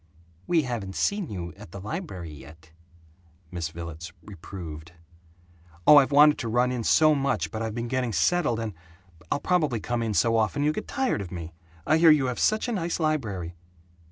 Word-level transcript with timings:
"We 0.47 0.63
haven't 0.63 0.95
seen 0.95 1.29
you 1.29 1.53
at 1.57 1.69
the 1.69 1.79
library 1.79 2.31
yet," 2.33 2.71
Miss 3.51 3.67
Villets 3.69 4.11
reproved. 4.25 4.93
"I've 5.85 6.11
wanted 6.11 6.39
to 6.39 6.47
run 6.47 6.71
in 6.71 6.83
so 6.83 7.13
much 7.13 7.51
but 7.51 7.61
I've 7.61 7.75
been 7.75 7.87
getting 7.87 8.11
settled 8.11 8.59
and 8.59 8.73
I'll 9.31 9.39
probably 9.39 9.79
come 9.79 10.01
in 10.01 10.15
so 10.15 10.37
often 10.37 10.63
you'll 10.63 10.73
get 10.73 10.87
tired 10.87 11.21
of 11.21 11.31
me! 11.31 11.53
I 11.85 11.97
hear 11.99 12.09
you 12.09 12.25
have 12.25 12.39
such 12.39 12.67
a 12.67 12.71
nice 12.71 12.99
library." 12.99 13.53